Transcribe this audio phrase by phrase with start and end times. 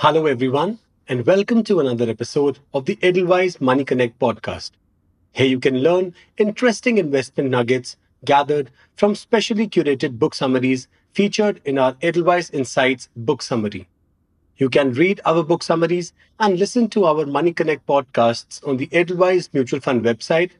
[0.00, 0.78] Hello, everyone,
[1.08, 4.72] and welcome to another episode of the Edelweiss Money Connect podcast.
[5.32, 11.78] Here you can learn interesting investment nuggets gathered from specially curated book summaries featured in
[11.78, 13.88] our Edelweiss Insights book summary.
[14.58, 18.90] You can read our book summaries and listen to our Money Connect podcasts on the
[18.92, 20.50] Edelweiss Mutual Fund website,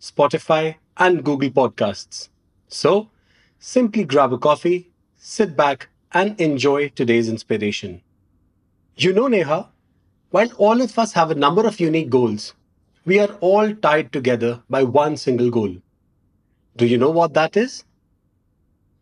[0.00, 2.28] Spotify, and Google Podcasts.
[2.68, 3.10] So,
[3.58, 8.00] simply grab a coffee, sit back, and enjoy today's inspiration.
[8.96, 9.70] You know, Neha,
[10.30, 12.54] while all of us have a number of unique goals,
[13.04, 15.76] we are all tied together by one single goal.
[16.76, 17.84] Do you know what that is?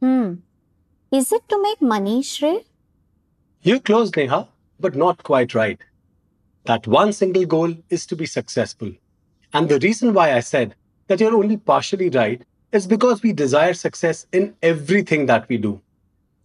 [0.01, 0.35] Hmm.
[1.13, 2.65] Is it to make money, Shrey?
[3.61, 4.49] You're close, Neha,
[4.81, 5.79] but not quite right.
[6.65, 8.93] That one single goal is to be successful.
[9.53, 10.75] And the reason why I said
[11.09, 15.83] that you're only partially right is because we desire success in everything that we do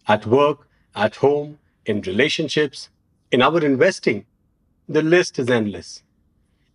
[0.06, 2.90] at work, at home, in relationships,
[3.30, 4.24] in our investing.
[4.88, 6.02] The list is endless.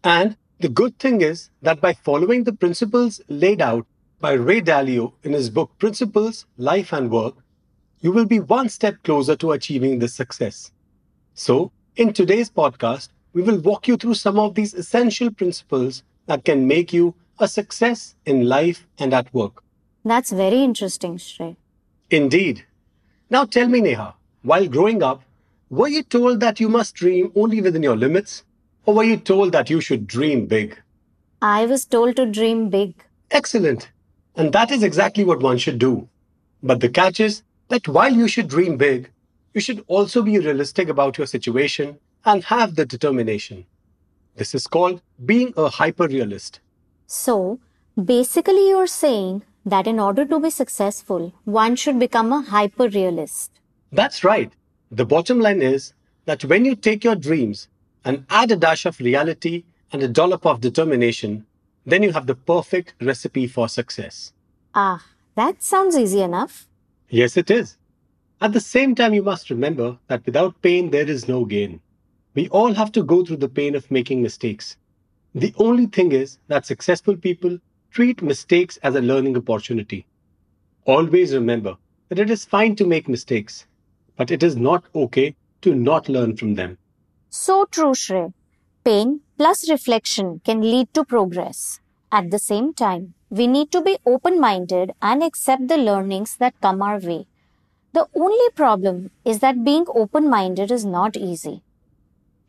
[0.04, 3.88] And the good thing is that by following the principles laid out
[4.20, 7.36] by Ray Dalio in his book Principles, Life and Work,
[8.02, 10.72] you will be one step closer to achieving this success.
[11.34, 16.46] So, in today's podcast, we will walk you through some of these essential principles that
[16.46, 19.64] can make you a success in life and at work.
[20.06, 21.56] That's very interesting, Shrey.
[22.09, 22.66] Indeed.
[23.30, 25.24] Now tell me, Neha, while growing up,
[25.73, 28.43] were you told that you must dream only within your limits?
[28.85, 30.79] Or were you told that you should dream big?
[31.41, 32.93] I was told to dream big.
[33.31, 33.89] Excellent.
[34.35, 36.07] And that is exactly what one should do.
[36.61, 39.09] But the catch is that while you should dream big,
[39.55, 43.66] you should also be realistic about your situation and have the determination.
[44.35, 46.59] This is called being a hyper realist.
[47.07, 47.59] So,
[48.13, 53.59] basically, you're saying that in order to be successful, one should become a hyper realist.
[53.91, 54.51] That's right.
[54.95, 55.95] The bottom line is
[56.25, 57.68] that when you take your dreams
[58.06, 61.47] and add a dash of reality and a dollop of determination,
[61.84, 64.34] then you have the perfect recipe for success.
[64.75, 65.03] Ah,
[65.34, 66.68] that sounds easy enough.
[67.09, 67.75] Yes, it is.
[68.40, 71.81] At the same time, you must remember that without pain, there is no gain.
[72.35, 74.78] We all have to go through the pain of making mistakes.
[75.34, 77.57] The only thing is that successful people
[77.89, 80.06] treat mistakes as a learning opportunity.
[80.85, 81.78] Always remember
[82.09, 83.66] that it is fine to make mistakes
[84.18, 86.78] but it is not okay to not learn from them.
[87.29, 88.34] So true, Shrey.
[88.84, 91.79] Pain plus reflection can lead to progress.
[92.12, 96.59] At the same time, we need to be open minded and accept the learnings that
[96.62, 97.25] come our way.
[97.94, 101.63] The only problem is that being open minded is not easy.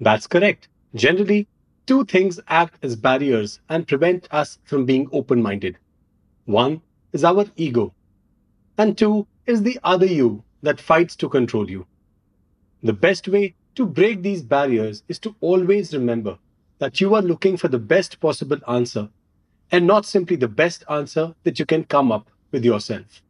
[0.01, 0.69] That's correct.
[0.95, 1.49] Generally,
[1.87, 5.79] two things act as barriers and prevent us from being open minded.
[6.45, 6.83] One
[7.13, 7.95] is our ego,
[8.77, 11.87] and two is the other you that fights to control you.
[12.83, 16.39] The best way to break these barriers is to always remember
[16.79, 19.09] that you are looking for the best possible answer
[19.71, 23.23] and not simply the best answer that you can come up with yourself.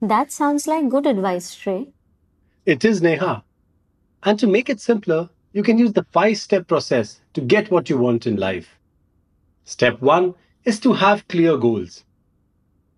[0.00, 1.92] That sounds like good advice, Shrey.
[2.64, 3.44] It is, Neha.
[4.22, 7.90] And to make it simpler, you can use the five step process to get what
[7.90, 8.78] you want in life.
[9.64, 10.34] Step one
[10.64, 12.04] is to have clear goals.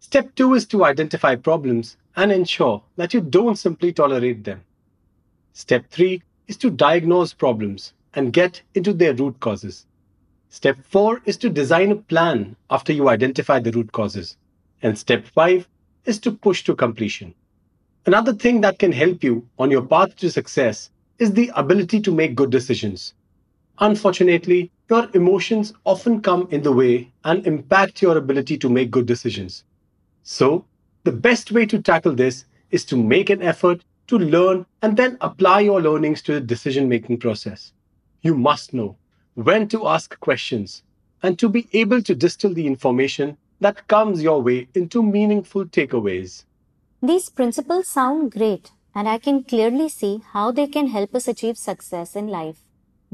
[0.05, 4.61] Step two is to identify problems and ensure that you don't simply tolerate them.
[5.53, 9.87] Step 3 is to diagnose problems and get into their root causes.
[10.49, 14.37] Step 4 is to design a plan after you identify the root causes.
[14.83, 15.69] And step 5
[16.05, 17.33] is to push to completion.
[18.05, 22.11] Another thing that can help you on your path to success is the ability to
[22.13, 23.15] make good decisions.
[23.79, 29.07] Unfortunately, your emotions often come in the way and impact your ability to make good
[29.07, 29.63] decisions.
[30.23, 30.65] So,
[31.05, 35.17] the best way to tackle this is to make an effort to learn and then
[35.21, 37.73] apply your learnings to the decision making process.
[38.23, 38.97] You must know
[39.35, 40.83] when to ask questions
[41.23, 46.45] and to be able to distill the information that comes your way into meaningful takeaways.
[47.01, 51.57] These principles sound great, and I can clearly see how they can help us achieve
[51.57, 52.59] success in life.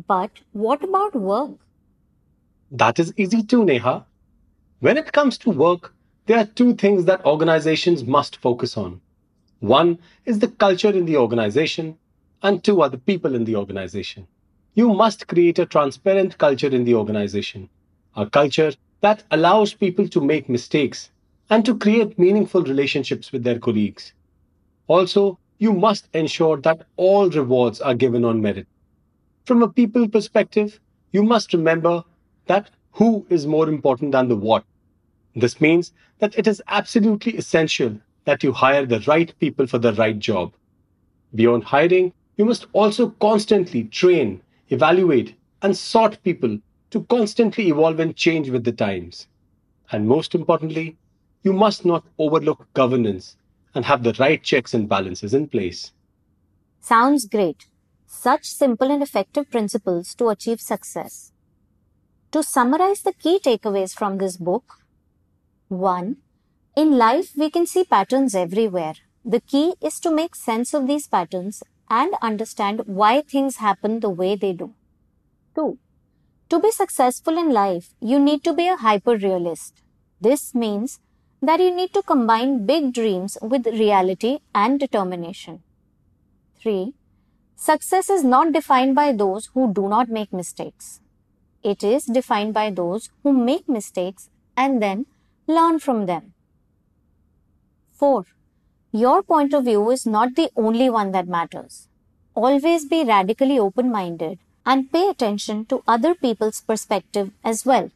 [0.06, 1.52] But what about work?
[2.70, 4.06] That is easy too, Neha.
[4.80, 5.94] When it comes to work,
[6.28, 9.00] there are two things that organizations must focus on.
[9.60, 11.96] One is the culture in the organization,
[12.42, 14.26] and two are the people in the organization.
[14.74, 17.70] You must create a transparent culture in the organization,
[18.14, 21.08] a culture that allows people to make mistakes
[21.48, 24.12] and to create meaningful relationships with their colleagues.
[24.86, 28.66] Also, you must ensure that all rewards are given on merit.
[29.46, 30.78] From a people perspective,
[31.10, 32.04] you must remember
[32.48, 34.62] that who is more important than the what.
[35.34, 39.92] This means that it is absolutely essential that you hire the right people for the
[39.94, 40.52] right job.
[41.34, 46.58] Beyond hiring, you must also constantly train, evaluate, and sort people
[46.90, 49.26] to constantly evolve and change with the times.
[49.92, 50.96] And most importantly,
[51.42, 53.36] you must not overlook governance
[53.74, 55.92] and have the right checks and balances in place.
[56.80, 57.66] Sounds great.
[58.06, 61.32] Such simple and effective principles to achieve success.
[62.32, 64.77] To summarize the key takeaways from this book
[65.68, 66.16] 1.
[66.76, 68.94] In life, we can see patterns everywhere.
[69.22, 74.08] The key is to make sense of these patterns and understand why things happen the
[74.08, 74.72] way they do.
[75.54, 75.76] 2.
[76.48, 79.82] To be successful in life, you need to be a hyper realist.
[80.20, 81.00] This means
[81.42, 85.62] that you need to combine big dreams with reality and determination.
[86.62, 86.94] 3.
[87.56, 91.00] Success is not defined by those who do not make mistakes.
[91.62, 95.04] It is defined by those who make mistakes and then
[95.48, 96.34] learn from them.
[97.92, 98.24] 4.
[98.92, 101.88] Your point of view is not the only one that matters.
[102.34, 107.90] Always be radically open minded and pay attention to other people's perspective as well.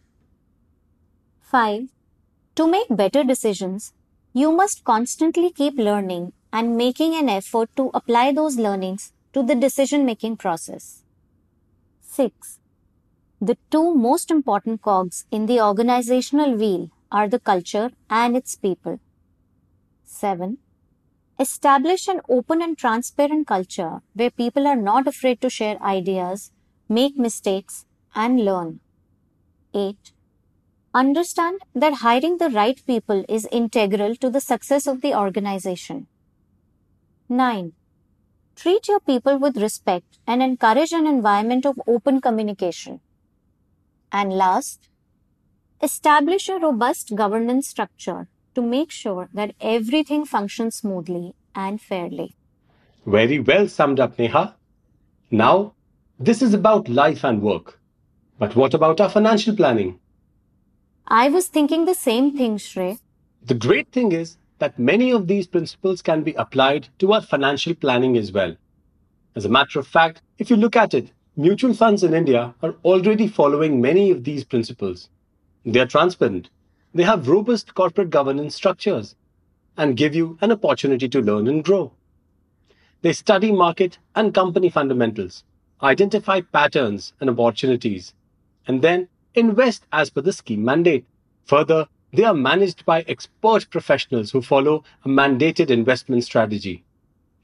[1.42, 1.88] 5.
[2.56, 3.92] To make better decisions,
[4.32, 9.54] you must constantly keep learning and making an effort to apply those learnings to the
[9.54, 11.02] decision making process.
[12.00, 12.58] 6.
[13.40, 18.98] The two most important cogs in the organizational wheel are the culture and its people.
[20.04, 20.58] 7.
[21.38, 26.50] Establish an open and transparent culture where people are not afraid to share ideas
[26.92, 28.80] make mistakes, and learn.
[29.74, 30.12] 8.
[30.94, 36.06] Understand that hiring the right people is integral to the success of the organization.
[37.28, 37.72] 9.
[38.56, 43.00] Treat your people with respect and encourage an environment of open communication.
[44.12, 44.90] And last,
[45.82, 52.34] establish a robust governance structure to make sure that everything functions smoothly and fairly.
[53.04, 54.54] Very well summed up, Neha.
[55.30, 55.74] Now,
[56.20, 57.80] this is about life and work.
[58.38, 59.98] But what about our financial planning?
[61.08, 62.98] I was thinking the same thing, Shrey.
[63.42, 67.74] The great thing is that many of these principles can be applied to our financial
[67.74, 68.54] planning as well.
[69.34, 72.76] As a matter of fact, if you look at it, mutual funds in India are
[72.84, 75.08] already following many of these principles.
[75.64, 76.50] They are transparent,
[76.94, 79.14] they have robust corporate governance structures,
[79.76, 81.92] and give you an opportunity to learn and grow.
[83.02, 85.44] They study market and company fundamentals
[85.82, 88.14] identify patterns and opportunities,
[88.66, 91.04] and then invest as per the scheme mandate.
[91.46, 96.84] Further, they are managed by expert professionals who follow a mandated investment strategy.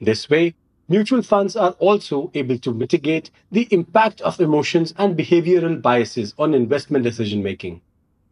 [0.01, 0.55] This way,
[0.89, 6.55] mutual funds are also able to mitigate the impact of emotions and behavioral biases on
[6.55, 7.81] investment decision making.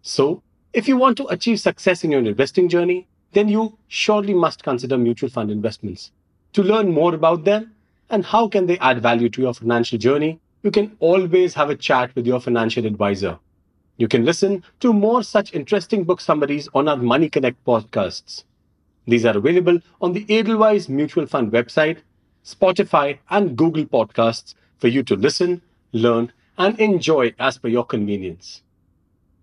[0.08, 0.40] So,
[0.72, 4.96] if you want to achieve success in your investing journey, then you surely must consider
[4.96, 6.12] mutual fund investments.
[6.52, 7.72] To learn more about them,
[8.08, 11.74] and how can they add value to your financial journey, you can always have a
[11.74, 13.40] chat with your financial advisor.
[13.96, 18.44] You can listen to more such interesting book summaries on our Money Connect podcasts.
[19.08, 21.98] These are available on the Edelweiss Mutual Fund website,
[22.44, 25.62] Spotify, and Google Podcasts for you to listen,
[25.92, 28.62] learn, and enjoy as per your convenience.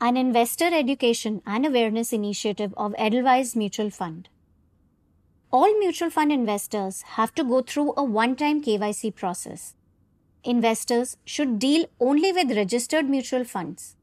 [0.06, 4.28] An investor education and awareness initiative of Edelweiss Mutual Fund.
[5.50, 9.76] All mutual fund investors have to go through a one time KYC process.
[10.44, 13.96] Investors should deal only with registered mutual funds.